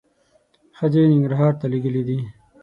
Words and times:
ښځې 0.77 1.01
ننګرهار 1.11 1.53
ته 1.59 1.65
لېږلي 1.71 2.03
دي. 2.07 2.19